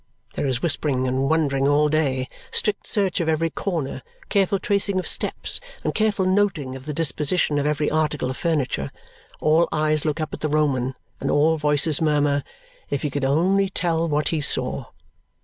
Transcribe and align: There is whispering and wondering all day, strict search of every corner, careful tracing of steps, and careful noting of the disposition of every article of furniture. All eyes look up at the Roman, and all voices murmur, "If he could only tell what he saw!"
There 0.33 0.47
is 0.47 0.63
whispering 0.63 1.07
and 1.07 1.29
wondering 1.29 1.67
all 1.67 1.87
day, 1.87 2.27
strict 2.49 2.87
search 2.87 3.19
of 3.19 3.29
every 3.29 3.51
corner, 3.51 4.01
careful 4.29 4.57
tracing 4.57 4.97
of 4.97 5.07
steps, 5.07 5.59
and 5.83 5.93
careful 5.93 6.25
noting 6.25 6.75
of 6.75 6.87
the 6.87 6.91
disposition 6.95 7.59
of 7.59 7.67
every 7.67 7.87
article 7.87 8.31
of 8.31 8.35
furniture. 8.35 8.89
All 9.41 9.69
eyes 9.71 10.03
look 10.03 10.19
up 10.19 10.33
at 10.33 10.39
the 10.39 10.49
Roman, 10.49 10.95
and 11.19 11.29
all 11.29 11.55
voices 11.57 12.01
murmur, 12.01 12.43
"If 12.89 13.03
he 13.03 13.11
could 13.11 13.23
only 13.23 13.69
tell 13.69 14.07
what 14.07 14.29
he 14.29 14.41
saw!" 14.41 14.85